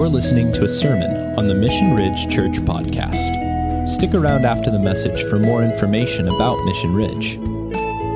[0.00, 3.86] You're listening to a sermon on the Mission Ridge Church podcast.
[3.86, 7.38] Stick around after the message for more information about Mission Ridge.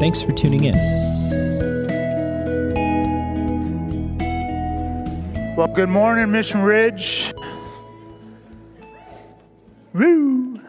[0.01, 0.75] Thanks for tuning in.
[5.57, 7.35] Well, good morning, Mission Ridge.
[9.93, 10.63] Woo!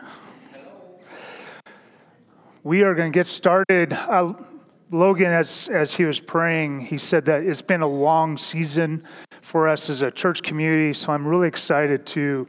[2.65, 3.93] We are going to get started.
[4.91, 9.03] Logan, as, as he was praying, he said that it's been a long season
[9.41, 10.93] for us as a church community.
[10.93, 12.47] So I'm really excited to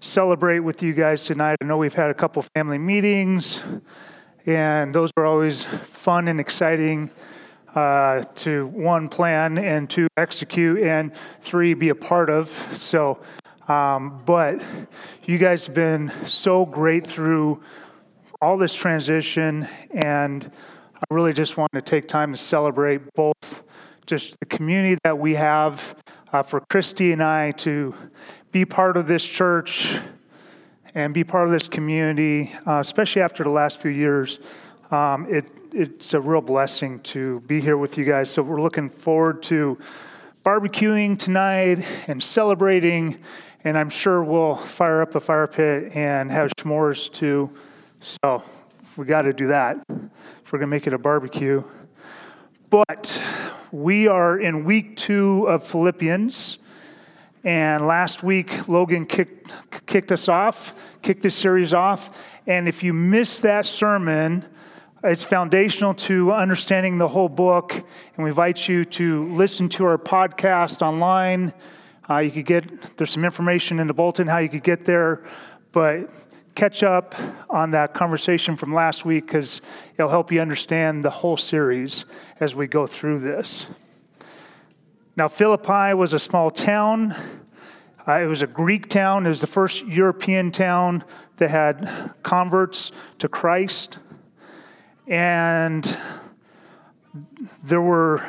[0.00, 1.56] celebrate with you guys tonight.
[1.62, 3.62] I know we've had a couple family meetings,
[4.44, 7.10] and those are always fun and exciting
[7.74, 12.50] uh, to one, plan, and two, execute, and three, be a part of.
[12.72, 13.20] So,
[13.68, 14.62] um, but
[15.24, 17.62] you guys have been so great through
[18.42, 20.50] all this transition, and
[21.08, 23.62] I really just want to take time to celebrate both
[24.04, 25.96] just the community that we have
[26.30, 27.94] uh, for Christy and I to
[28.52, 29.96] be part of this church
[30.94, 34.40] and be part of this community, uh, especially after the last few years.
[34.90, 38.30] Um, it, it's a real blessing to be here with you guys.
[38.30, 39.78] So we're looking forward to
[40.44, 43.18] barbecuing tonight and celebrating,
[43.64, 47.50] and I'm sure we'll fire up a fire pit and have s'mores too.
[48.00, 48.42] So
[48.96, 51.62] we got to do that if we're going to make it a barbecue.
[52.70, 53.22] But
[53.70, 56.58] we are in week two of Philippians.
[57.42, 59.52] And last week, Logan kicked,
[59.86, 62.10] kicked us off, kicked this series off.
[62.46, 64.44] And if you missed that sermon,
[65.02, 67.72] it's foundational to understanding the whole book.
[67.74, 71.54] And we invite you to listen to our podcast online.
[72.08, 75.24] Uh, you could get, there's some information in the bulletin how you could get there.
[75.72, 76.10] But
[76.54, 77.14] catch up
[77.48, 79.60] on that conversation from last week because
[79.96, 82.04] it'll help you understand the whole series
[82.38, 83.66] as we go through this.
[85.16, 87.14] Now, Philippi was a small town.
[88.06, 89.26] Uh, it was a Greek town.
[89.26, 91.04] It was the first European town
[91.36, 93.98] that had converts to Christ.
[95.06, 95.98] And
[97.62, 98.22] there were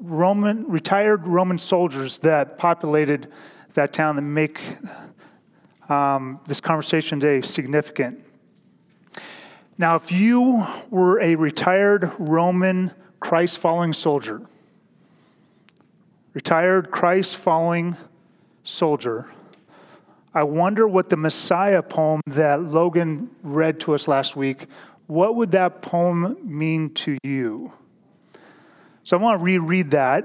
[0.00, 3.32] Roman, retired Roman soldiers that populated
[3.74, 4.60] that town that make
[5.88, 8.22] um, this conversation today significant.
[9.78, 14.40] Now, if you were a retired Roman Christ following soldier,
[16.32, 17.96] retired Christ following
[18.64, 19.30] soldier,
[20.34, 24.66] I wonder what the Messiah poem that Logan read to us last week,
[25.06, 27.72] what would that poem mean to you?
[29.02, 30.24] So I want to reread that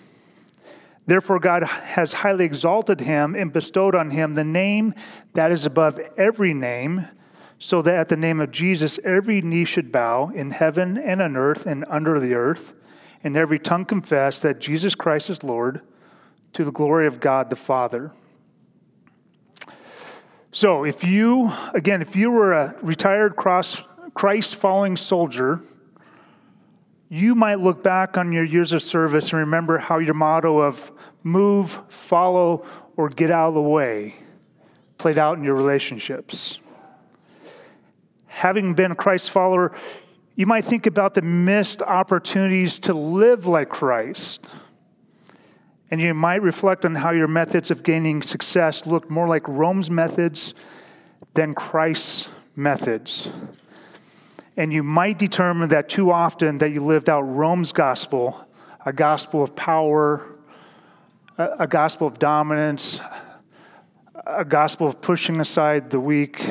[1.05, 4.93] Therefore, God has highly exalted him and bestowed on him the name
[5.33, 7.07] that is above every name,
[7.57, 11.35] so that at the name of Jesus every knee should bow in heaven and on
[11.35, 12.73] earth and under the earth,
[13.23, 15.81] and every tongue confess that Jesus Christ is Lord
[16.53, 18.11] to the glory of God the Father.
[20.51, 23.81] So, if you, again, if you were a retired cross,
[24.13, 25.61] Christ following soldier,
[27.13, 30.93] you might look back on your years of service and remember how your motto of
[31.23, 34.15] move, follow, or get out of the way
[34.97, 36.59] played out in your relationships.
[38.27, 39.75] Having been a Christ follower,
[40.35, 44.45] you might think about the missed opportunities to live like Christ.
[45.89, 49.89] And you might reflect on how your methods of gaining success looked more like Rome's
[49.89, 50.53] methods
[51.33, 53.27] than Christ's methods
[54.57, 58.47] and you might determine that too often that you lived out Rome's gospel,
[58.85, 60.27] a gospel of power,
[61.37, 62.99] a, gospel of dominance,
[64.25, 66.43] a gospel of pushing aside the weak,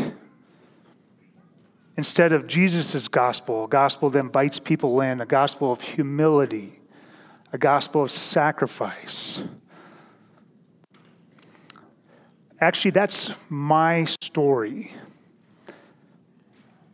[1.96, 6.80] instead of Jesus' gospel, a gospel that invites people in, a gospel of humility,
[7.52, 9.42] a gospel of sacrifice.
[12.60, 14.94] Actually, that's my story.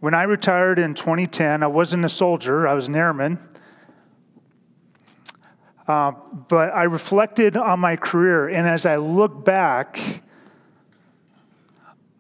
[0.01, 3.39] When I retired in 2010, I wasn't a soldier, I was an airman.
[5.89, 6.13] Uh,
[6.49, 10.23] but I reflected on my career, and as I look back,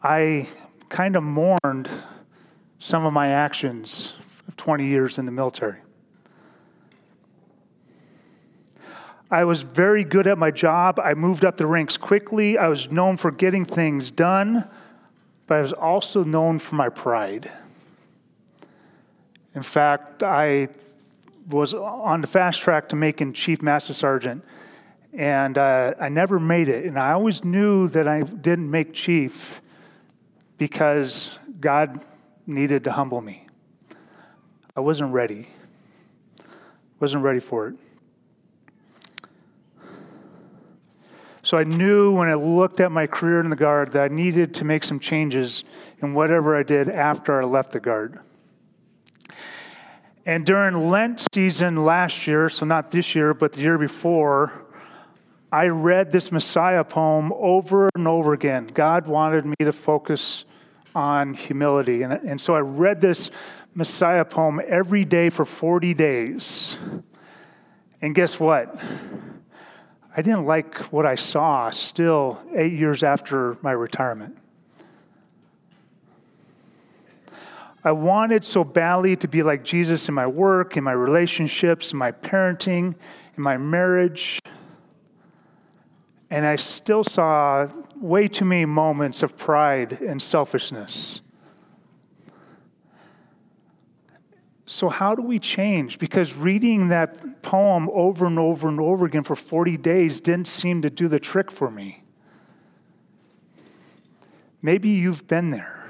[0.02, 0.48] I
[0.88, 1.90] kind of mourned
[2.78, 4.14] some of my actions
[4.46, 5.80] of 20 years in the military.
[9.30, 11.00] I was very good at my job.
[11.00, 12.56] I moved up the ranks quickly.
[12.56, 14.70] I was known for getting things done,
[15.48, 17.50] but I was also known for my pride.
[19.56, 20.68] In fact, I
[21.48, 24.44] was on the fast track to making Chief Master Sergeant,
[25.14, 26.84] and uh, I never made it.
[26.84, 29.62] And I always knew that I didn't make Chief
[30.58, 32.04] because God
[32.46, 33.46] needed to humble me.
[34.76, 35.48] I wasn't ready.
[37.00, 37.76] Wasn't ready for it.
[41.42, 44.52] So I knew when I looked at my career in the Guard that I needed
[44.56, 45.64] to make some changes
[46.02, 48.20] in whatever I did after I left the Guard.
[50.26, 54.64] And during Lent season last year, so not this year, but the year before,
[55.52, 58.66] I read this Messiah poem over and over again.
[58.66, 60.44] God wanted me to focus
[60.96, 62.02] on humility.
[62.02, 63.30] And, and so I read this
[63.72, 66.76] Messiah poem every day for 40 days.
[68.02, 68.80] And guess what?
[70.16, 74.36] I didn't like what I saw still eight years after my retirement.
[77.86, 81.98] I wanted so badly to be like Jesus in my work, in my relationships, in
[81.98, 82.92] my parenting,
[83.36, 84.40] in my marriage.
[86.28, 91.20] And I still saw way too many moments of pride and selfishness.
[94.66, 96.00] So, how do we change?
[96.00, 100.82] Because reading that poem over and over and over again for 40 days didn't seem
[100.82, 102.02] to do the trick for me.
[104.60, 105.85] Maybe you've been there.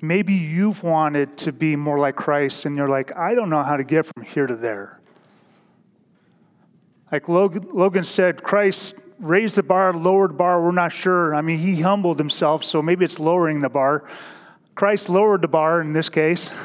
[0.00, 3.76] Maybe you've wanted to be more like Christ and you're like, I don't know how
[3.76, 5.00] to get from here to there.
[7.10, 11.34] Like Logan, said, Christ raised the bar, lowered the bar, we're not sure.
[11.34, 14.04] I mean, he humbled himself, so maybe it's lowering the bar.
[14.74, 16.52] Christ lowered the bar in this case.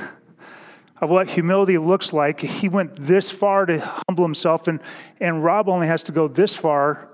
[1.03, 2.39] of what humility looks like.
[2.39, 4.79] He went this far to humble himself, and,
[5.19, 7.09] and Rob only has to go this far.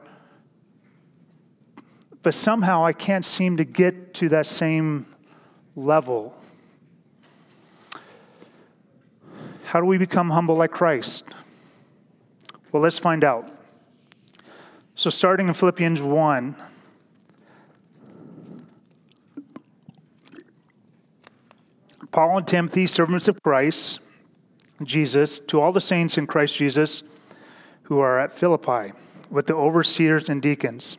[2.21, 5.07] But somehow I can't seem to get to that same
[5.75, 6.35] level.
[9.65, 11.25] How do we become humble like Christ?
[12.71, 13.49] Well, let's find out.
[14.95, 16.55] So, starting in Philippians 1,
[22.11, 23.99] Paul and Timothy, servants of Christ,
[24.83, 27.03] Jesus, to all the saints in Christ Jesus
[27.83, 28.93] who are at Philippi,
[29.29, 30.97] with the overseers and deacons.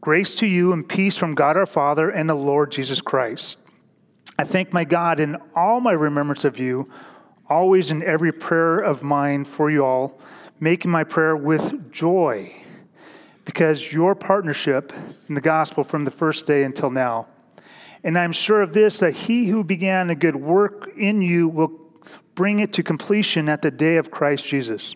[0.00, 3.58] Grace to you and peace from God our Father and the Lord Jesus Christ.
[4.38, 6.90] I thank my God in all my remembrance of you,
[7.48, 10.18] always in every prayer of mine for you all,
[10.60, 12.54] making my prayer with joy,
[13.44, 14.92] because your partnership
[15.28, 17.26] in the gospel from the first day until now
[18.04, 21.72] and I'm sure of this, that he who began a good work in you will
[22.34, 24.94] bring it to completion at the day of Christ Jesus.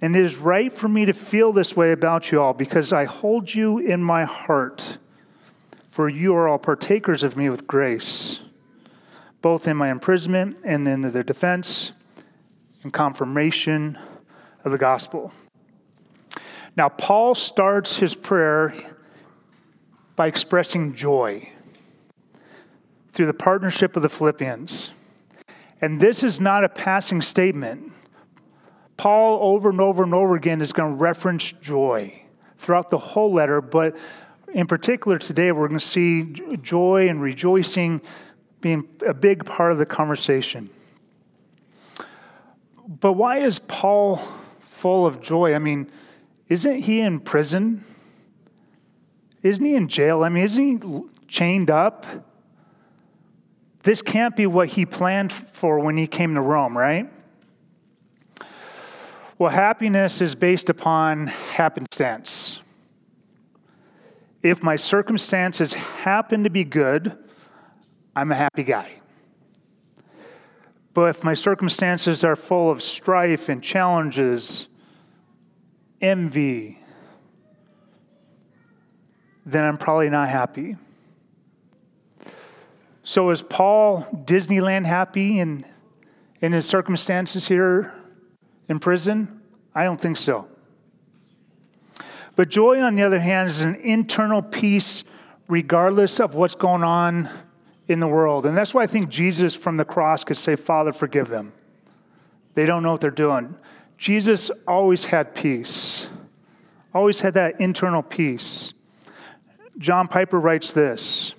[0.00, 3.04] And it is right for me to feel this way about you all because I
[3.04, 4.98] hold you in my heart,
[5.90, 8.40] for you are all partakers of me with grace,
[9.42, 11.92] both in my imprisonment and in the defense
[12.82, 13.98] and confirmation
[14.64, 15.32] of the gospel.
[16.76, 18.72] Now, Paul starts his prayer
[20.16, 21.50] by expressing joy
[23.12, 24.90] through the partnership of the Philippians.
[25.80, 27.92] And this is not a passing statement.
[28.96, 32.22] Paul, over and over and over again, is going to reference joy
[32.58, 33.96] throughout the whole letter, but
[34.52, 38.02] in particular today, we're going to see joy and rejoicing
[38.60, 40.70] being a big part of the conversation.
[42.86, 44.16] But why is Paul
[44.60, 45.54] full of joy?
[45.54, 45.90] I mean,
[46.48, 47.84] isn't he in prison?
[49.42, 50.24] Isn't he in jail?
[50.24, 52.04] I mean, isn't he chained up?
[53.82, 57.10] This can't be what he planned for when he came to Rome, right?
[59.38, 62.60] Well, happiness is based upon happenstance.
[64.42, 67.16] If my circumstances happen to be good,
[68.14, 69.00] I'm a happy guy.
[70.92, 74.68] But if my circumstances are full of strife and challenges,
[76.00, 76.78] envy,
[79.46, 80.76] then I'm probably not happy.
[83.02, 85.64] So is Paul Disneyland happy in,
[86.40, 87.94] in his circumstances here
[88.68, 89.40] in prison?
[89.74, 90.48] I don't think so.
[92.36, 95.04] But joy, on the other hand, is an internal peace
[95.48, 97.28] regardless of what's going on
[97.90, 98.46] in the world.
[98.46, 101.52] And that's why I think Jesus from the cross could say, Father, forgive them.
[102.54, 103.56] They don't know what they're doing.
[103.98, 106.06] Jesus always had peace,
[106.94, 108.72] always had that internal peace.
[109.76, 111.34] John Piper writes this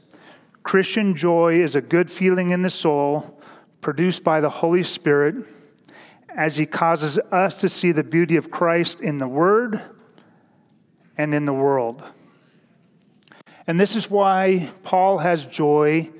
[0.63, 3.41] Christian joy is a good feeling in the soul
[3.79, 5.35] produced by the Holy Spirit
[6.35, 9.81] as he causes us to see the beauty of Christ in the Word
[11.17, 12.03] and in the world.
[13.67, 16.11] And this is why Paul has joy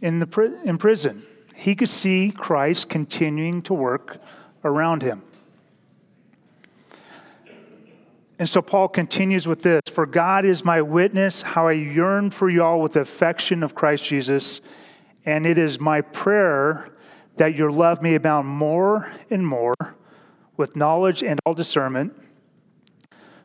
[0.00, 1.24] in, the, in prison.
[1.54, 4.18] He could see Christ continuing to work
[4.64, 5.22] around him.
[8.38, 12.50] And so Paul continues with this For God is my witness, how I yearn for
[12.50, 14.60] you all with the affection of Christ Jesus.
[15.24, 16.90] And it is my prayer
[17.36, 19.74] that your love may abound more and more
[20.56, 22.14] with knowledge and all discernment,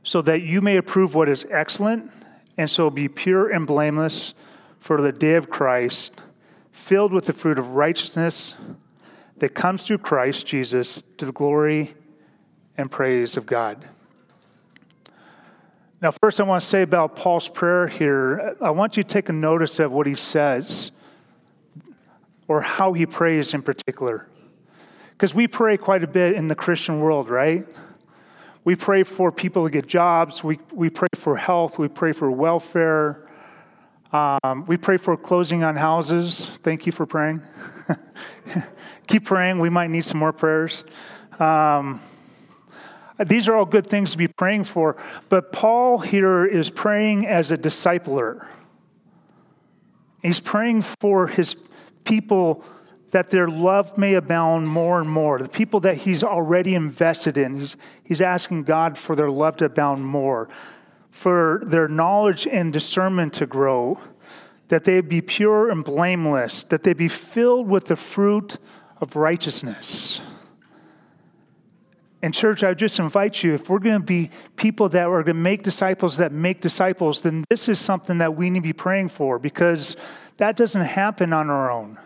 [0.03, 2.09] so that you may approve what is excellent,
[2.57, 4.33] and so be pure and blameless
[4.79, 6.13] for the day of Christ,
[6.81, 8.55] filled with the fruit of righteousness
[9.37, 11.93] that comes through Christ Jesus to the glory
[12.75, 13.87] and praise of God.
[16.01, 19.29] Now, first, I want to say about Paul's prayer here, I want you to take
[19.29, 20.91] a notice of what he says
[22.47, 24.27] or how he prays in particular.
[25.11, 27.67] Because we pray quite a bit in the Christian world, right?
[28.63, 32.31] We pray for people to get jobs, we, we pray for health, we pray for
[32.31, 33.20] welfare,
[34.13, 36.47] um, we pray for closing on houses.
[36.63, 37.41] Thank you for praying.
[39.07, 40.83] Keep praying, we might need some more prayers.
[41.39, 42.01] Um,
[43.25, 44.97] these are all good things to be praying for,
[45.29, 48.47] but Paul here is praying as a discipler.
[50.21, 51.55] He's praying for his
[52.03, 52.63] people
[53.11, 55.39] that their love may abound more and more.
[55.39, 59.65] The people that he's already invested in, he's, he's asking God for their love to
[59.65, 60.47] abound more,
[61.11, 63.99] for their knowledge and discernment to grow,
[64.69, 68.57] that they be pure and blameless, that they be filled with the fruit
[69.01, 70.21] of righteousness.
[72.23, 75.25] And, church, I just invite you if we're going to be people that are going
[75.25, 78.73] to make disciples that make disciples, then this is something that we need to be
[78.73, 79.97] praying for because
[80.37, 81.99] that doesn't happen on our own.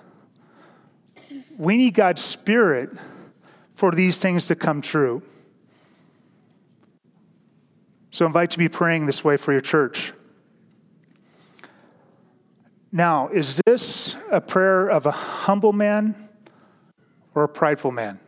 [1.57, 2.89] We need God's Spirit
[3.75, 5.21] for these things to come true.
[8.15, 10.13] So I invite you to be praying this way for your church.
[12.89, 16.29] Now, is this a prayer of a humble man
[17.33, 18.21] or a prideful man?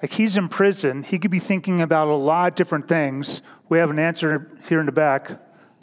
[0.00, 3.42] Like he's in prison, he could be thinking about a lot of different things.
[3.68, 5.38] We have an answer here in the back.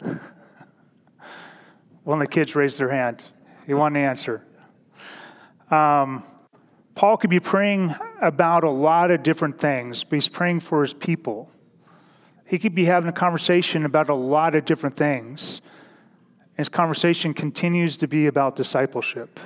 [2.02, 3.24] One of the kids raised their hand.
[3.68, 4.44] He wanted an answer.
[5.70, 6.24] Um,
[6.94, 10.94] Paul could be praying about a lot of different things, but he's praying for his
[10.94, 11.50] people.
[12.46, 15.60] He could be having a conversation about a lot of different things.
[16.56, 19.40] His conversation continues to be about discipleship.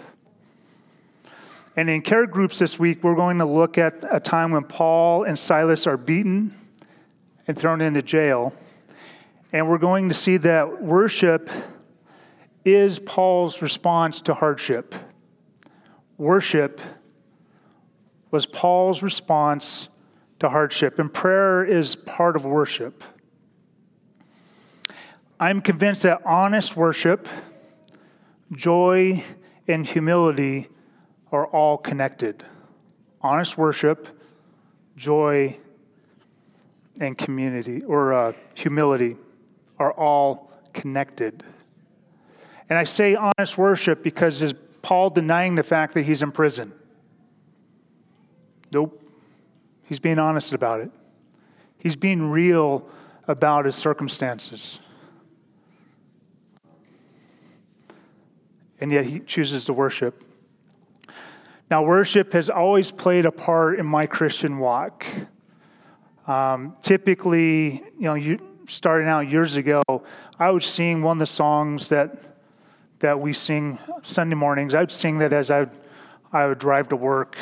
[1.74, 5.24] And in care groups this week, we're going to look at a time when Paul
[5.24, 6.54] and Silas are beaten
[7.46, 8.52] and thrown into jail.
[9.52, 11.48] And we're going to see that worship
[12.64, 14.94] is Paul's response to hardship.
[16.18, 16.80] Worship
[18.30, 19.88] was Paul's response
[20.38, 23.02] to hardship, and prayer is part of worship.
[25.40, 27.28] I'm convinced that honest worship,
[28.52, 29.22] joy,
[29.66, 30.68] and humility
[31.30, 32.44] are all connected.
[33.20, 34.08] Honest worship,
[34.96, 35.56] joy,
[37.00, 39.16] and community or uh, humility
[39.78, 41.44] are all connected.
[42.68, 46.72] And I say honest worship because is Paul denying the fact that he's in prison?
[48.70, 49.02] Nope.
[49.84, 50.90] He's being honest about it.
[51.78, 52.88] He's being real
[53.26, 54.80] about his circumstances.
[58.80, 60.24] And yet he chooses to worship.
[61.70, 65.06] Now, worship has always played a part in my Christian walk.
[66.26, 69.82] Um, typically, you know, you, starting out years ago,
[70.38, 72.36] I was sing one of the songs that
[73.00, 74.74] that we sing Sunday mornings.
[74.74, 75.66] I would sing that as I
[76.32, 77.36] I would drive to work.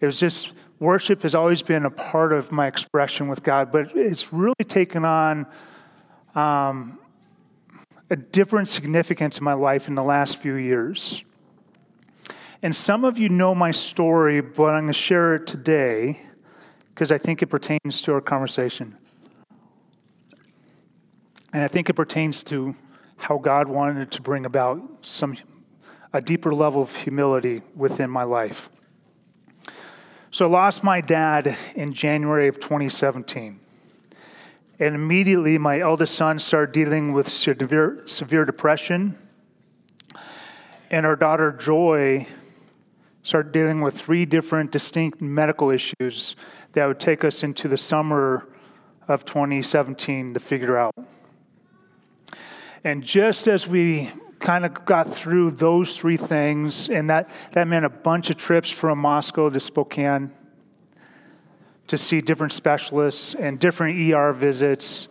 [0.00, 3.96] It was just, worship has always been a part of my expression with God, but
[3.96, 5.46] it's really taken on
[6.34, 6.98] um,
[8.10, 11.24] a different significance in my life in the last few years.
[12.62, 16.20] And some of you know my story, but I'm going to share it today
[16.88, 18.96] because I think it pertains to our conversation.
[21.52, 22.74] And I think it pertains to
[23.16, 25.36] how God wanted to bring about some
[26.12, 28.70] a deeper level of humility within my life.
[30.34, 33.60] So I lost my dad in January of 2017.
[34.80, 39.16] And immediately my eldest son started dealing with severe, severe depression.
[40.90, 42.26] And our daughter Joy
[43.22, 46.34] started dealing with three different distinct medical issues
[46.72, 48.48] that would take us into the summer
[49.06, 50.96] of 2017 to figure out.
[52.82, 54.10] And just as we
[54.44, 58.70] kind of got through those three things, and that, that meant a bunch of trips
[58.70, 60.30] from Moscow to Spokane
[61.86, 65.08] to see different specialists and different ER visits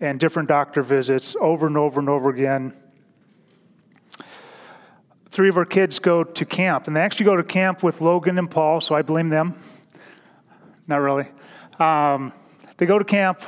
[0.00, 2.72] and different doctor visits over and over and over again.
[5.28, 8.38] Three of our kids go to camp, and they actually go to camp with Logan
[8.38, 9.56] and Paul, so I blame them.
[10.86, 11.28] Not really.
[11.78, 12.32] Um,
[12.78, 13.42] they go to camp,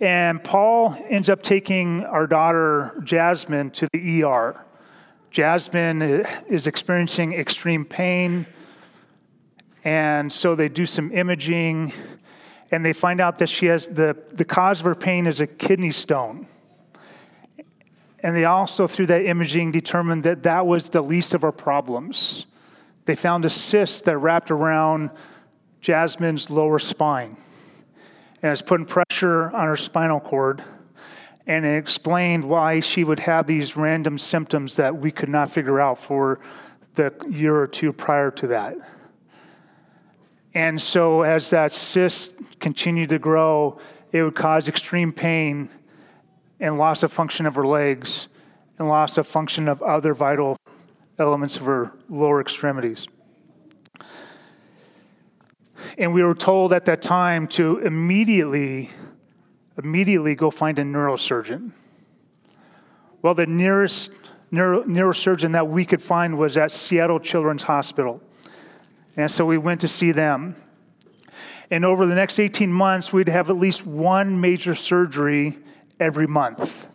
[0.00, 4.64] and Paul ends up taking our daughter Jasmine to the ER.
[5.30, 6.02] Jasmine
[6.48, 8.46] is experiencing extreme pain,
[9.84, 11.92] and so they do some imaging,
[12.70, 15.46] and they find out that she has the, the cause of her pain is a
[15.46, 16.48] kidney stone.
[18.22, 22.46] And they also, through that imaging, determined that that was the least of her problems.
[23.04, 25.10] They found a cyst that wrapped around
[25.80, 27.36] Jasmine's lower spine.
[28.42, 30.62] And it's putting pressure on her spinal cord.
[31.46, 35.80] And it explained why she would have these random symptoms that we could not figure
[35.80, 36.40] out for
[36.94, 38.76] the year or two prior to that.
[40.54, 43.78] And so, as that cyst continued to grow,
[44.10, 45.68] it would cause extreme pain
[46.58, 48.28] and loss of function of her legs
[48.78, 50.56] and loss of function of other vital
[51.18, 53.06] elements of her lower extremities.
[55.98, 58.90] And we were told at that time to immediately,
[59.82, 61.72] immediately go find a neurosurgeon.
[63.22, 64.10] Well, the nearest
[64.50, 68.22] neuro, neurosurgeon that we could find was at Seattle Children's Hospital.
[69.16, 70.56] And so we went to see them.
[71.70, 75.58] And over the next 18 months, we'd have at least one major surgery
[76.00, 76.88] every month.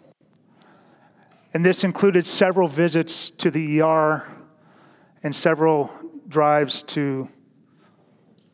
[1.53, 4.27] And this included several visits to the ER
[5.23, 5.89] and several
[6.27, 7.29] drives to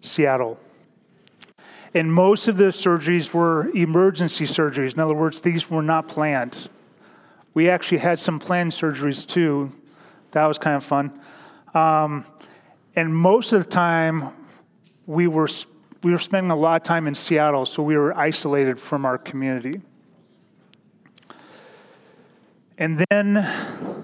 [0.01, 0.59] Seattle.
[1.93, 4.93] And most of the surgeries were emergency surgeries.
[4.93, 6.69] In other words, these were not planned.
[7.53, 9.71] We actually had some planned surgeries too.
[10.31, 11.19] That was kind of fun.
[11.73, 12.25] Um,
[12.95, 14.29] and most of the time,
[15.05, 15.49] we were,
[16.03, 19.17] we were spending a lot of time in Seattle, so we were isolated from our
[19.17, 19.81] community.
[22.77, 24.00] And then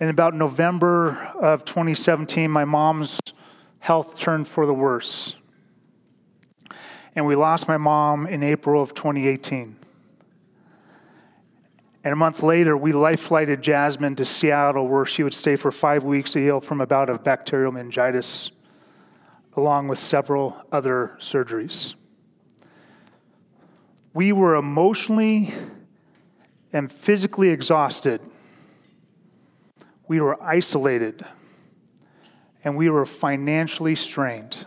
[0.00, 3.18] In about November of 2017, my mom's
[3.80, 5.34] health turned for the worse.
[7.16, 9.76] And we lost my mom in April of 2018.
[12.04, 15.72] And a month later, we life flighted Jasmine to Seattle, where she would stay for
[15.72, 18.52] five weeks to heal from a bout of bacterial meningitis,
[19.56, 21.94] along with several other surgeries.
[24.14, 25.52] We were emotionally
[26.72, 28.20] and physically exhausted
[30.08, 31.24] we were isolated
[32.64, 34.66] and we were financially strained.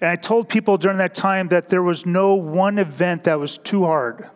[0.00, 3.58] And I told people during that time that there was no one event that was
[3.58, 4.28] too hard.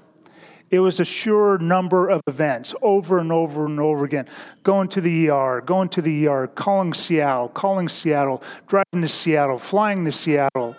[0.70, 4.26] It was a sure number of events over and over and over again.
[4.62, 9.58] Going to the ER, going to the ER, calling Seattle, calling Seattle, driving to Seattle,
[9.58, 10.76] flying to Seattle.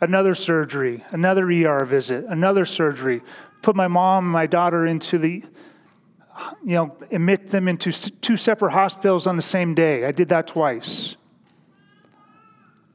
[0.00, 3.22] Another surgery, another ER visit, another surgery.
[3.62, 5.44] Put my mom and my daughter into the
[6.64, 10.04] you know, admit them into two separate hospitals on the same day.
[10.04, 11.16] I did that twice.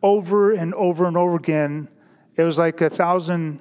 [0.02, 1.89] Over and over and over again,
[2.36, 3.60] it was like a thousand,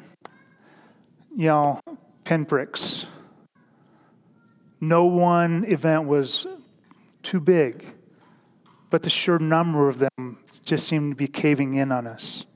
[1.36, 1.80] you know,
[2.24, 3.06] pinpricks.
[4.80, 6.46] No one event was
[7.22, 7.94] too big,
[8.90, 12.46] but the sheer number of them just seemed to be caving in on us.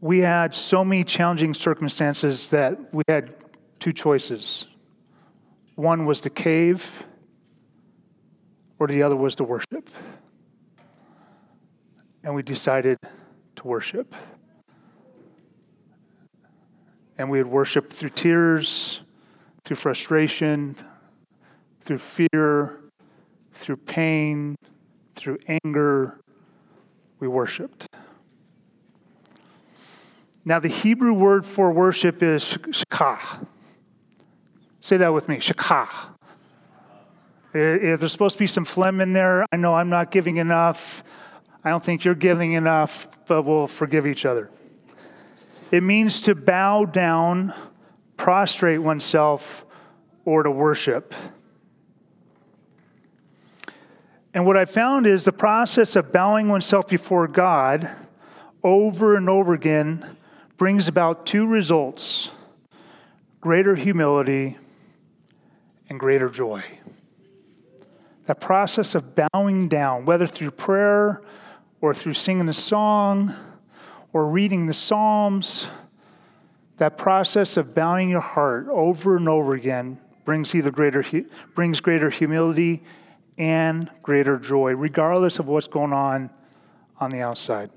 [0.00, 3.34] We had so many challenging circumstances that we had
[3.80, 4.66] two choices.
[5.74, 7.04] One was to cave,
[8.78, 9.90] or the other was to worship.
[12.22, 12.98] And we decided
[13.56, 14.14] to worship.
[17.16, 19.00] And we would worship through tears,
[19.64, 20.76] through frustration,
[21.80, 22.80] through fear,
[23.52, 24.54] through pain,
[25.16, 26.20] through anger.
[27.18, 27.88] We worshiped.
[30.48, 33.46] Now, the Hebrew word for worship is shakah.
[34.80, 35.90] Say that with me, shakah.
[37.52, 41.04] If there's supposed to be some phlegm in there, I know I'm not giving enough.
[41.62, 44.50] I don't think you're giving enough, but we'll forgive each other.
[45.70, 47.52] It means to bow down,
[48.16, 49.66] prostrate oneself,
[50.24, 51.12] or to worship.
[54.32, 57.94] And what I found is the process of bowing oneself before God
[58.64, 60.14] over and over again
[60.58, 62.30] brings about two results
[63.40, 64.58] greater humility
[65.88, 66.62] and greater joy.
[68.26, 71.22] That process of bowing down, whether through prayer
[71.80, 73.34] or through singing a song
[74.12, 75.68] or reading the Psalms,
[76.78, 81.04] that process of bowing your heart over and over again brings either greater
[81.54, 82.82] brings greater humility
[83.38, 86.28] and greater joy, regardless of what's going on
[87.00, 87.70] on the outside.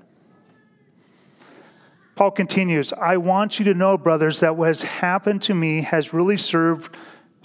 [2.14, 6.12] Paul continues, I want you to know, brothers, that what has happened to me has
[6.12, 6.96] really served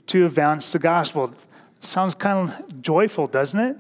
[0.08, 1.34] to advance the gospel.
[1.80, 3.78] Sounds kind of joyful, doesn't it?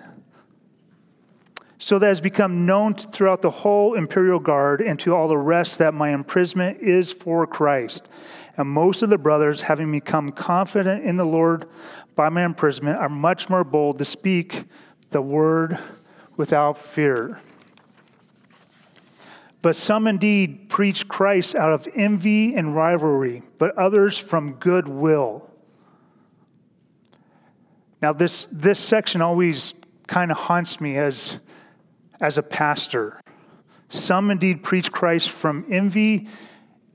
[1.79, 5.77] So that has become known throughout the whole imperial guard and to all the rest
[5.77, 8.09] that my imprisonment is for Christ.
[8.55, 11.69] And most of the brothers, having become confident in the Lord
[12.15, 14.63] by my imprisonment, are much more bold to speak
[15.11, 15.77] the word
[16.35, 17.39] without fear.
[19.61, 25.49] But some indeed preach Christ out of envy and rivalry, but others from goodwill.
[28.01, 29.73] Now, this, this section always
[30.05, 31.39] kind of haunts me as,
[32.21, 33.19] as a pastor.
[33.89, 36.27] Some indeed preach Christ from envy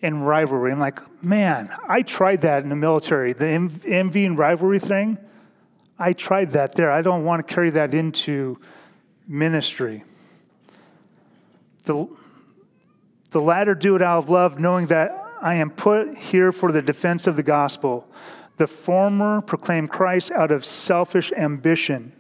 [0.01, 0.73] and rivalry.
[0.73, 5.19] I'm like, man, I tried that in the military, the envy and rivalry thing.
[5.99, 6.91] I tried that there.
[6.91, 8.59] I don't want to carry that into
[9.27, 10.05] ministry.
[11.85, 12.09] The,
[13.33, 16.83] the latter do it out of love, knowing that I am put here for the
[16.83, 18.07] defense of the gospel.
[18.59, 22.13] The former proclaim Christ out of selfish ambition,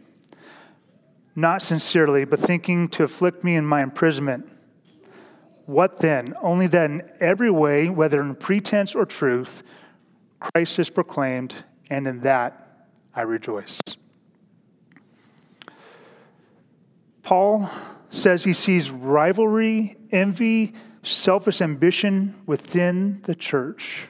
[1.37, 4.49] not sincerely, but thinking to afflict me in my imprisonment.
[5.67, 6.35] What then?
[6.43, 9.63] Only that in every way, whether in pretense or truth,
[10.41, 13.81] Christ is proclaimed, and in that I rejoice.
[17.23, 17.71] Paul
[18.11, 24.09] says he sees rivalry, envy, selfish ambition within the church.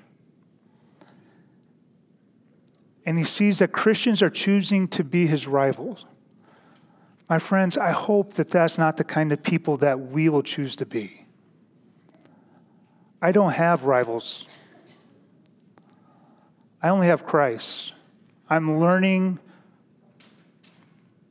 [3.04, 6.04] And he sees that Christians are choosing to be his rivals.
[7.28, 10.76] My friends, I hope that that's not the kind of people that we will choose
[10.76, 11.26] to be.
[13.20, 14.46] I don't have rivals.
[16.82, 17.92] I only have Christ.
[18.50, 19.38] I'm learning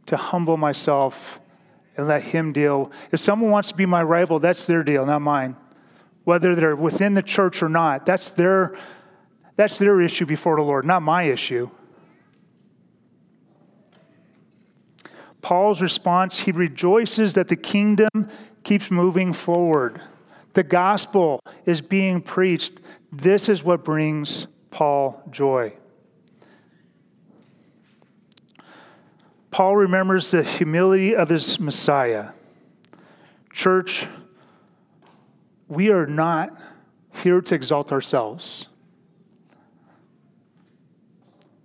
[0.06, 1.41] to humble myself
[2.02, 2.92] and let Him deal.
[3.12, 5.56] If someone wants to be my rival, that's their deal, not mine.
[6.24, 8.76] Whether they're within the church or not, that's their,
[9.56, 11.70] that's their issue before the Lord, not my issue.
[15.44, 18.10] Paul's response, he rejoices that the kingdom
[18.64, 20.02] keeps moving forward.
[20.54, 22.82] The gospel is being preached.
[23.12, 25.74] This is what brings Paul joy.
[29.52, 32.30] Paul remembers the humility of his Messiah.
[33.52, 34.08] Church,
[35.68, 36.58] we are not
[37.16, 38.68] here to exalt ourselves.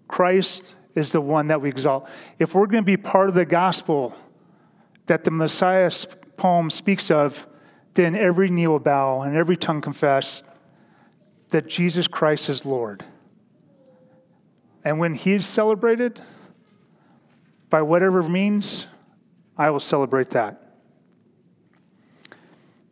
[0.09, 0.65] Christ
[0.97, 2.09] is the one that we exalt.
[2.41, 4.15] If we're going to be part of the gospel
[5.07, 5.91] that the Messiah
[6.37, 7.47] poem speaks of,
[7.95, 10.43] then every knee will bow and every tongue confess
[11.51, 13.05] that Jesus Christ is Lord.
[14.85, 16.21] And when he is celebrated,
[17.71, 18.87] by whatever means,
[19.57, 20.63] I will celebrate that.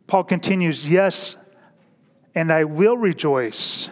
[0.07, 1.35] Paul continues, Yes,
[2.33, 3.89] and I will rejoice,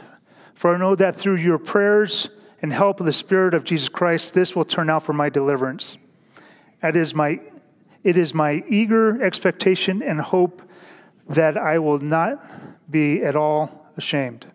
[0.54, 2.30] for I know that through your prayers
[2.62, 5.98] and help of the Spirit of Jesus Christ, this will turn out for my deliverance.
[6.82, 7.40] It is my,
[8.04, 10.62] it is my eager expectation and hope
[11.28, 14.53] that I will not be at all ashamed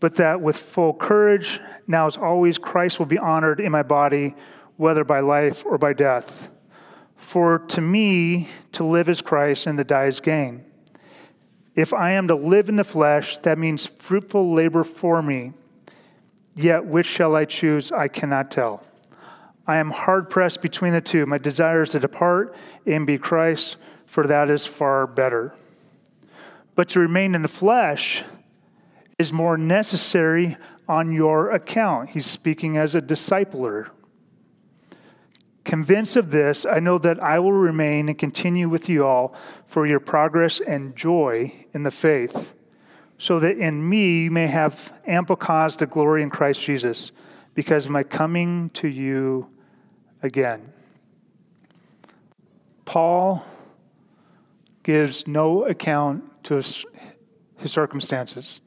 [0.00, 4.34] but that with full courage, now as always, Christ will be honored in my body,
[4.76, 6.48] whether by life or by death.
[7.16, 10.64] For to me, to live is Christ and to die is gain.
[11.74, 15.52] If I am to live in the flesh, that means fruitful labor for me.
[16.56, 17.92] Yet which shall I choose?
[17.92, 18.82] I cannot tell.
[19.66, 21.26] I am hard pressed between the two.
[21.26, 25.54] My desire is to depart and be Christ, for that is far better.
[26.74, 28.24] But to remain in the flesh,
[29.20, 30.56] is more necessary
[30.88, 32.08] on your account.
[32.10, 33.90] He's speaking as a discipler.
[35.62, 39.34] Convinced of this, I know that I will remain and continue with you all
[39.66, 42.54] for your progress and joy in the faith,
[43.18, 47.12] so that in me you may have ample cause to glory in Christ Jesus,
[47.54, 49.50] because of my coming to you
[50.22, 50.72] again.
[52.86, 53.44] Paul
[54.82, 56.86] gives no account to his,
[57.66, 58.62] circumstances.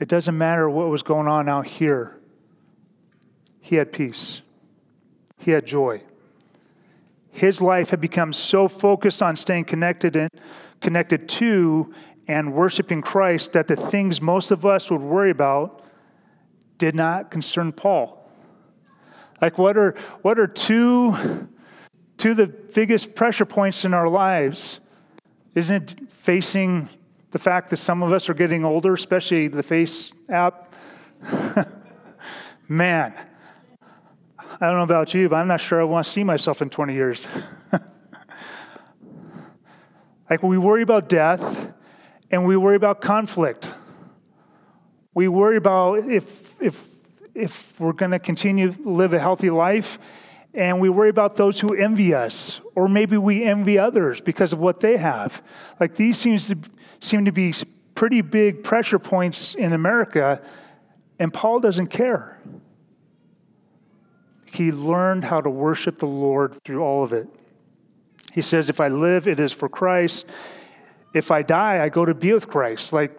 [0.00, 2.18] It doesn't matter what was going on out here.
[3.60, 4.42] He had peace,
[5.38, 6.02] he had joy.
[7.30, 10.30] His life had become so focused on staying connected and
[10.80, 11.92] connected to
[12.28, 15.82] and worshiping Christ that the things most of us would worry about
[16.78, 18.30] did not concern Paul.
[19.40, 21.48] Like what are what are two
[22.18, 24.80] two of the biggest pressure points in our lives?
[25.54, 26.88] Isn't it facing
[27.34, 30.72] the fact that some of us are getting older, especially the Face app?
[32.68, 33.12] Man,
[34.38, 36.70] I don't know about you, but I'm not sure I want to see myself in
[36.70, 37.26] 20 years.
[40.30, 41.72] like we worry about death
[42.30, 43.74] and we worry about conflict.
[45.12, 46.88] We worry about if, if,
[47.34, 49.98] if we're going to continue to live a healthy life,
[50.54, 54.60] and we worry about those who envy us, or maybe we envy others because of
[54.60, 55.42] what they have.
[55.80, 56.56] Like these seems to
[57.04, 57.52] seem to be
[57.94, 60.42] pretty big pressure points in America,
[61.18, 62.40] and Paul doesn't care.
[64.46, 67.28] He learned how to worship the Lord through all of it.
[68.32, 70.30] He says, If I live, it is for Christ.
[71.12, 72.92] If I die, I go to be with Christ.
[72.92, 73.16] Like,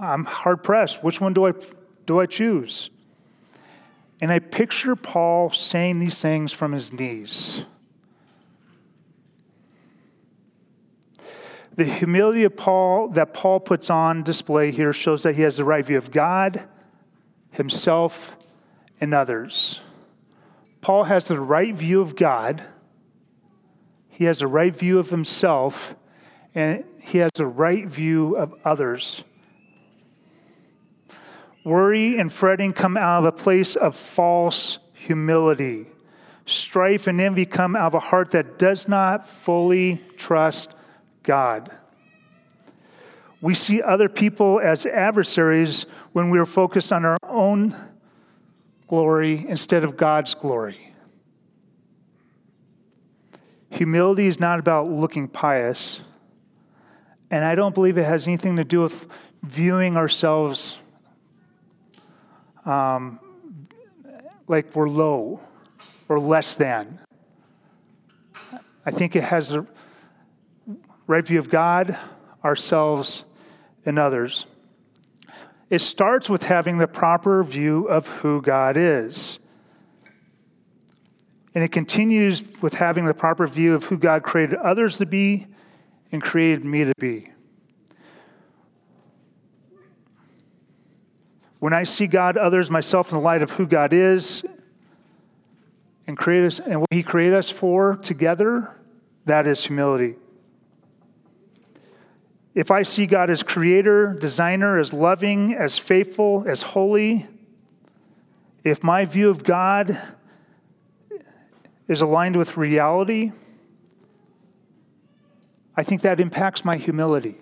[0.00, 1.02] I'm hard pressed.
[1.02, 1.52] Which one do I,
[2.06, 2.90] do I choose?
[4.20, 7.64] And I picture Paul saying these things from his knees.
[11.76, 15.64] The humility of Paul that Paul puts on display here shows that he has the
[15.64, 16.66] right view of God,
[17.50, 18.34] himself,
[18.98, 19.80] and others.
[20.80, 22.64] Paul has the right view of God,
[24.08, 25.94] he has the right view of himself,
[26.54, 29.22] and he has the right view of others.
[31.62, 35.86] Worry and fretting come out of a place of false humility.
[36.46, 40.72] Strife and envy come out of a heart that does not fully trust
[41.26, 41.70] God.
[43.42, 47.76] We see other people as adversaries when we are focused on our own
[48.86, 50.94] glory instead of God's glory.
[53.70, 56.00] Humility is not about looking pious,
[57.30, 59.06] and I don't believe it has anything to do with
[59.42, 60.78] viewing ourselves
[62.64, 63.20] um,
[64.48, 65.40] like we're low
[66.08, 67.00] or less than.
[68.86, 69.56] I think it has
[71.06, 71.96] right view of God,
[72.44, 73.24] ourselves,
[73.84, 74.46] and others.
[75.70, 79.38] It starts with having the proper view of who God is.
[81.54, 85.46] And it continues with having the proper view of who God created others to be
[86.12, 87.30] and created me to be.
[91.58, 94.44] When I see God, others, myself in the light of who God is
[96.06, 98.76] and create us and what He created us for together,
[99.24, 100.16] that is humility.
[102.56, 107.26] If I see God as creator, designer, as loving, as faithful, as holy,
[108.64, 110.00] if my view of God
[111.86, 113.32] is aligned with reality,
[115.76, 117.36] I think that impacts my humility.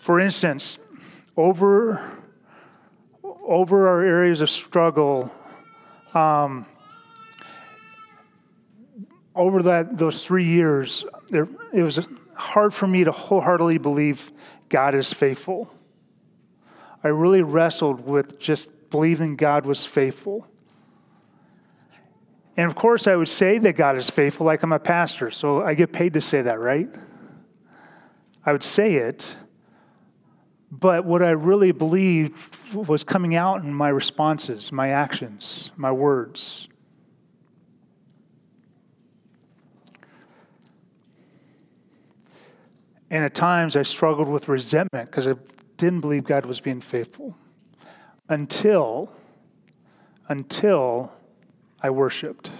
[0.00, 0.76] For instance,
[1.36, 2.18] over,
[3.22, 5.32] over our areas of struggle,
[6.14, 6.66] um,
[9.34, 14.32] over that those three years, it, it was hard for me to wholeheartedly believe
[14.68, 15.72] God is faithful.
[17.02, 20.46] I really wrestled with just believing God was faithful.
[22.56, 25.62] And of course, I would say that God is faithful, like I'm a pastor, so
[25.62, 26.88] I get paid to say that, right?
[28.44, 29.36] I would say it,
[30.70, 32.34] but what I really believed
[32.74, 36.68] was coming out in my responses, my actions, my words.
[43.10, 45.34] And at times I struggled with resentment because I
[45.76, 47.36] didn't believe God was being faithful
[48.28, 49.12] until
[50.28, 51.12] until
[51.82, 52.52] I worshiped.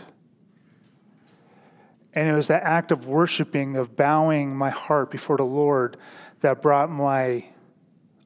[2.13, 5.97] And it was that act of worshiping, of bowing my heart before the Lord,
[6.41, 7.45] that brought my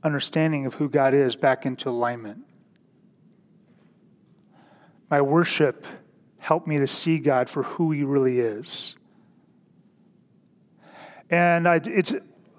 [0.02, 2.38] understanding of who God is back into alignment.
[5.10, 5.86] My worship
[6.38, 8.96] helped me to see God for who He really is.
[11.34, 12.14] And I, it's,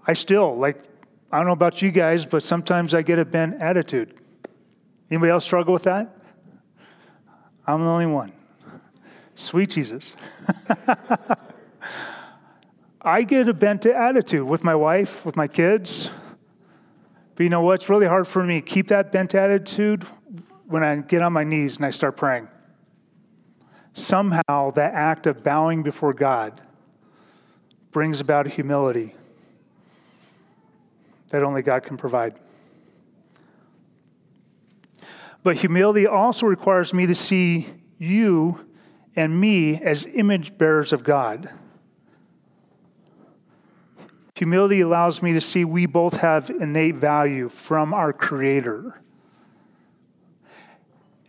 [0.06, 0.84] I still, like,
[1.32, 4.14] I don't know about you guys, but sometimes I get a bent attitude.
[5.10, 6.14] Anybody else struggle with that?
[7.66, 8.34] I'm the only one.
[9.36, 10.18] Sweet Jesus.
[13.02, 16.10] I get a bent attitude with my wife, with my kids.
[17.36, 17.76] But you know what?
[17.76, 20.04] It's really hard for me to keep that bent attitude
[20.68, 22.50] when I get on my knees and I start praying.
[23.94, 26.60] Somehow, that act of bowing before God
[27.96, 29.16] brings about humility
[31.30, 32.38] that only God can provide.
[35.44, 38.68] But humility also requires me to see you
[39.16, 41.50] and me as image bearers of God.
[44.36, 49.00] Humility allows me to see we both have innate value from our Creator.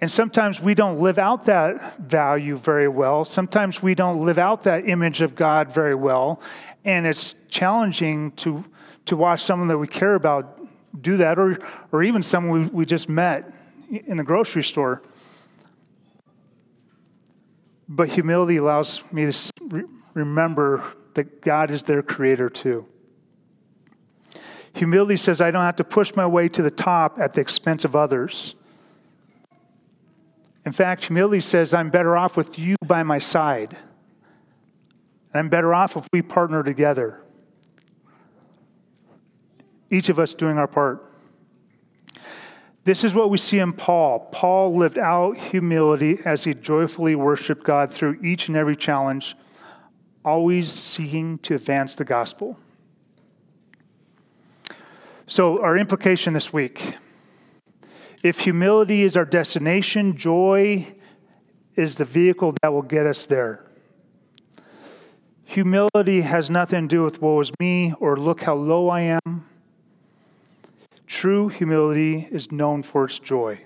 [0.00, 3.24] And sometimes we don't live out that value very well.
[3.24, 6.40] Sometimes we don't live out that image of God very well.
[6.84, 8.64] And it's challenging to,
[9.06, 10.60] to watch someone that we care about
[11.00, 11.58] do that, or,
[11.92, 13.52] or even someone we, we just met
[13.90, 15.02] in the grocery store.
[17.88, 20.82] But humility allows me to re- remember
[21.14, 22.86] that God is their creator too.
[24.74, 27.84] Humility says I don't have to push my way to the top at the expense
[27.84, 28.54] of others.
[30.66, 33.76] In fact, humility says I'm better off with you by my side.
[35.32, 37.22] And I'm better off if we partner together.
[39.90, 41.08] Each of us doing our part.
[42.82, 44.28] This is what we see in Paul.
[44.32, 49.36] Paul lived out humility as he joyfully worshiped God through each and every challenge,
[50.24, 52.58] always seeking to advance the gospel.
[55.28, 56.96] So, our implication this week
[58.22, 60.94] if humility is our destination, joy
[61.74, 63.64] is the vehicle that will get us there.
[65.44, 69.46] Humility has nothing to do with woe is me or look how low I am.
[71.06, 73.60] True humility is known for its joy.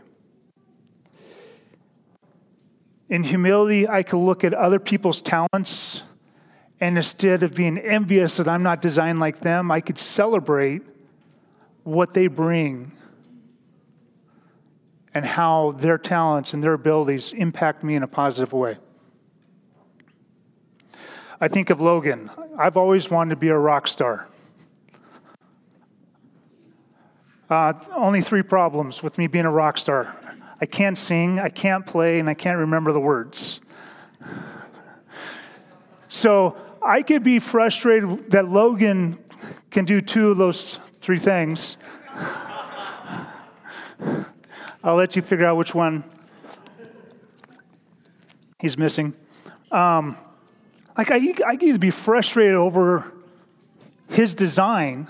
[3.09, 6.03] In humility, I can look at other people's talents,
[6.81, 10.83] and instead of being envious that I'm not designed like them, I could celebrate
[11.83, 12.93] what they bring
[15.15, 18.79] and how their talents and their abilities impact me in a positive way.
[21.41, 22.31] I think of Logan.
[22.59, 24.29] I've always wanted to be a rock star.
[27.49, 30.17] Uh, only three problems with me being a rock star
[30.63, 33.61] I can't sing, I can't play, and I can't remember the words.
[36.09, 39.19] So I could be frustrated that Logan
[39.71, 41.79] can do two of those three things.
[44.83, 46.05] I'll let you figure out which one
[48.59, 49.15] he's missing.
[49.71, 50.17] Um,
[50.97, 51.17] like, I,
[51.47, 53.13] I get to be frustrated over
[54.09, 55.09] his design,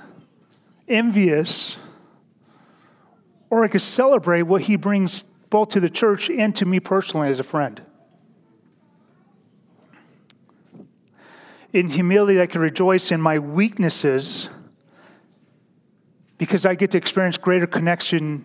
[0.89, 1.79] envious,
[3.49, 7.29] or I could celebrate what he brings both to the church and to me personally
[7.29, 7.81] as a friend.
[11.73, 14.49] In humility, I can rejoice in my weaknesses
[16.39, 18.45] because I get to experience greater connection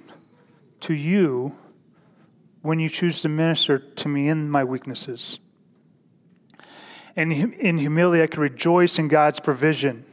[0.85, 1.55] to you
[2.61, 5.39] when you choose to minister to me in my weaknesses.
[7.15, 10.05] And in humility, I can rejoice in God's provision.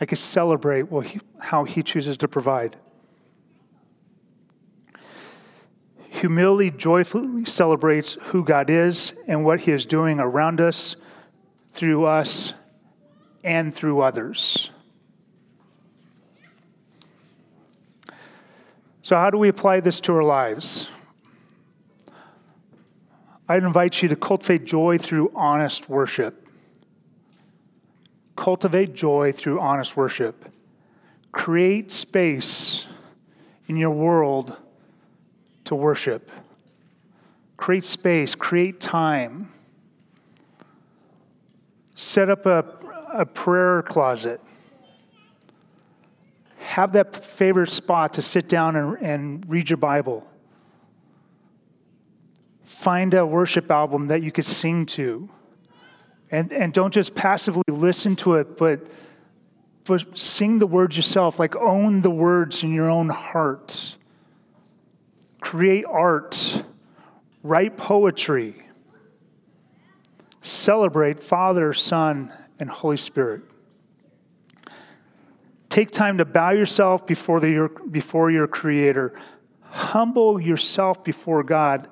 [0.00, 0.86] I can celebrate
[1.40, 2.76] how He chooses to provide.
[6.10, 10.94] Humility joyfully celebrates who God is and what He is doing around us,
[11.72, 12.52] through us,
[13.42, 14.70] and through others.
[19.04, 20.86] So, how do we apply this to our lives?
[23.48, 26.46] I'd invite you to cultivate joy through honest worship.
[28.36, 30.44] Cultivate joy through honest worship.
[31.32, 32.86] Create space
[33.66, 34.56] in your world
[35.64, 36.30] to worship.
[37.56, 39.50] Create space, create time.
[41.96, 42.64] Set up a,
[43.12, 44.40] a prayer closet
[46.72, 50.26] have that favorite spot to sit down and, and read your Bible.
[52.64, 55.28] Find a worship album that you could sing to.
[56.30, 58.86] And, and don't just passively listen to it, but,
[59.84, 63.98] but sing the words yourself, like own the words in your own heart.
[65.42, 66.64] Create art,
[67.42, 68.66] write poetry,
[70.40, 73.42] celebrate Father, Son, and Holy Spirit.
[75.72, 79.14] Take time to bow yourself before, the, your, before your Creator.
[79.62, 81.88] Humble yourself before God,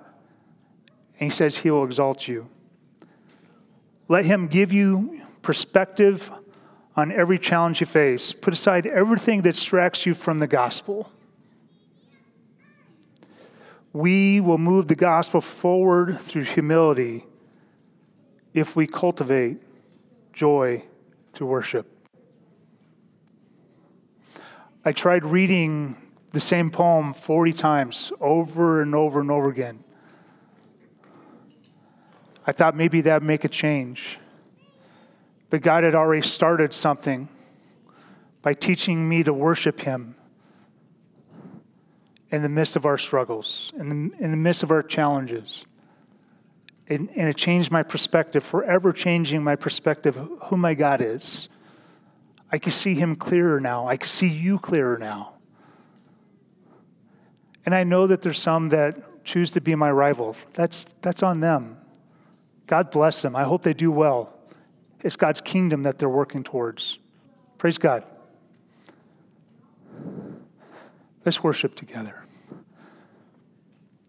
[1.19, 2.51] and He says He will exalt you.
[4.07, 6.31] Let Him give you perspective
[6.95, 8.35] on every challenge you face.
[8.35, 11.11] Put aside everything that distracts you from the gospel.
[13.95, 17.25] We will move the gospel forward through humility
[18.53, 19.57] if we cultivate
[20.35, 20.85] joy
[21.33, 22.00] through worship.
[24.85, 25.97] I tried reading
[26.31, 29.85] the same poem 40 times over and over and over again.
[32.47, 34.19] I thought maybe that'd make a change.
[35.51, 37.29] But God had already started something
[38.41, 40.15] by teaching me to worship Him
[42.31, 45.67] in the midst of our struggles, in the, in the midst of our challenges.
[46.89, 51.49] And, and it changed my perspective, forever changing my perspective of who my God is
[52.53, 53.87] I can see him clearer now.
[53.87, 55.35] I can see you clearer now.
[57.65, 60.35] And I know that there's some that choose to be my rival.
[60.55, 61.77] That's, that's on them.
[62.67, 63.37] God bless them.
[63.37, 64.33] I hope they do well.
[65.03, 66.99] It's God's kingdom that they're working towards.
[67.59, 68.05] Praise God.
[71.25, 72.25] Let's worship together.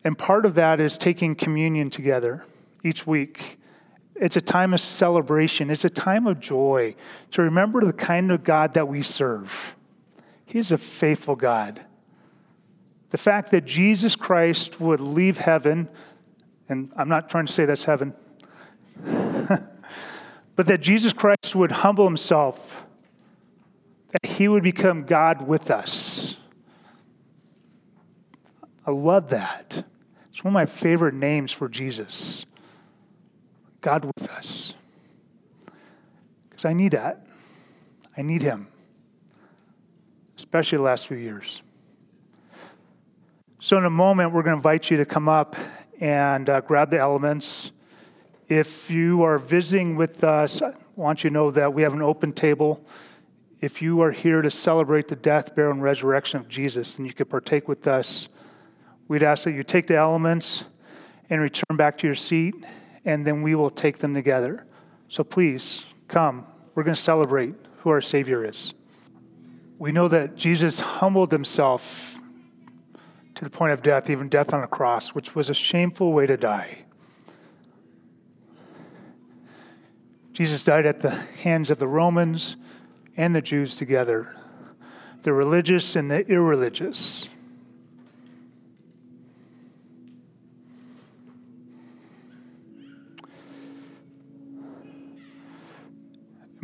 [0.04, 2.46] And part of that is taking communion together
[2.84, 3.60] each week.
[4.22, 6.96] It's a time of celebration, it's a time of joy
[7.32, 9.76] to remember the kind of God that we serve.
[10.46, 11.82] He's a faithful God.
[13.10, 15.90] The fact that Jesus Christ would leave heaven,
[16.70, 18.14] and I'm not trying to say that's heaven,
[19.04, 22.86] but that Jesus Christ would humble himself,
[24.12, 26.38] that he would become God with us.
[28.86, 29.84] I love that.
[30.30, 32.46] It's one of my favorite names for Jesus
[33.82, 34.74] God with us.
[36.50, 37.26] Because I need that.
[38.16, 38.68] I need him,
[40.38, 41.62] especially the last few years.
[43.60, 45.56] So, in a moment, we're going to invite you to come up
[46.00, 47.72] and uh, grab the elements.
[48.50, 52.02] If you are visiting with us, I want you to know that we have an
[52.02, 52.86] open table.
[53.62, 57.14] If you are here to celebrate the death, burial, and resurrection of Jesus, then you
[57.14, 58.28] could partake with us.
[59.08, 60.66] We'd ask that you take the elements
[61.30, 62.56] and return back to your seat,
[63.06, 64.66] and then we will take them together.
[65.08, 66.46] So please come.
[66.76, 68.74] We're going to celebrate who our Savior is.
[69.78, 72.20] We know that Jesus humbled himself
[73.36, 76.28] to the point of death, even death on a cross, which was a shameful way
[76.28, 76.86] to die.
[80.34, 82.56] Jesus died at the hands of the Romans
[83.18, 84.36] and the Jews together,
[85.24, 87.28] the religious and the irreligious.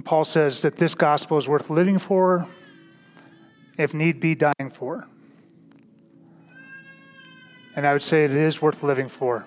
[0.08, 2.47] Paul says that this gospel is worth living for,
[3.78, 5.05] if need be, dying for.
[7.76, 9.45] And I would say it is worth living for.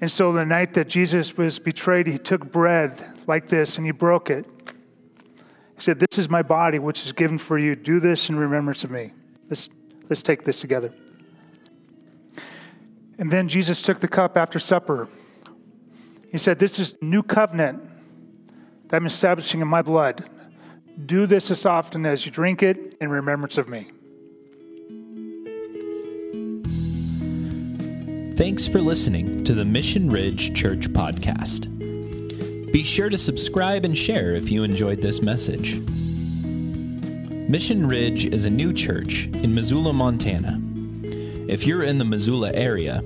[0.00, 3.92] And so the night that Jesus was betrayed, he took bread like this and he
[3.92, 4.46] broke it.
[5.76, 7.76] He said, This is my body, which is given for you.
[7.76, 9.12] Do this in remembrance of me.
[9.48, 9.68] Let's,
[10.10, 10.92] let's take this together.
[13.16, 15.06] And then Jesus took the cup after supper.
[16.32, 17.90] He said, This is new covenant
[18.88, 20.28] that I'm establishing in my blood.
[21.06, 23.90] Do this as often as you drink it in remembrance of me.
[28.36, 31.70] Thanks for listening to the Mission Ridge Church Podcast.
[32.72, 35.76] Be sure to subscribe and share if you enjoyed this message.
[37.48, 40.60] Mission Ridge is a new church in Missoula, Montana.
[41.48, 43.02] If you're in the Missoula area,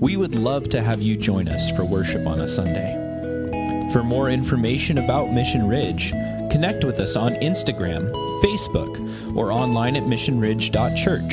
[0.00, 3.03] we would love to have you join us for worship on a Sunday.
[3.94, 6.10] For more information about Mission Ridge,
[6.50, 8.10] connect with us on Instagram,
[8.42, 11.32] Facebook, or online at missionridge.church.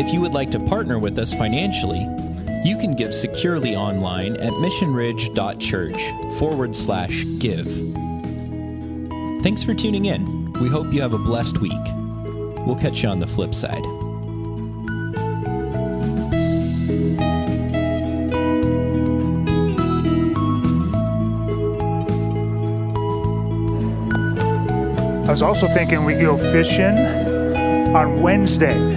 [0.00, 2.00] If you would like to partner with us financially,
[2.64, 7.68] you can give securely online at missionridge.church forward slash give.
[9.44, 10.52] Thanks for tuning in.
[10.54, 11.86] We hope you have a blessed week.
[12.66, 13.84] We'll catch you on the flip side.
[25.36, 26.96] Was also thinking we go fishing
[27.94, 28.96] on Wednesday.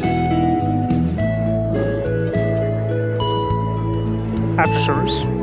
[4.57, 5.38] after service.